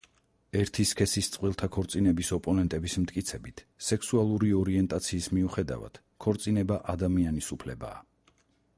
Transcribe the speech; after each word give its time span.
ერთი 0.59 0.83
სქესის 0.91 1.27
წყვილთა 1.35 1.67
ქორწინების 1.75 2.31
ოპონენტების 2.37 2.97
მტკიცებით, 3.03 3.63
სექსუალური 3.89 4.51
ორიენტაციის 4.63 5.31
მიუხედავად, 5.39 6.03
ქორწინება 6.27 6.83
ადამიანის 6.95 7.57
უფლებაა. 7.59 8.05